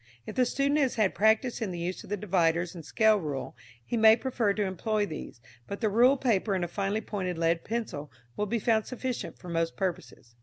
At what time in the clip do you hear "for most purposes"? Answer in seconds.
9.37-10.33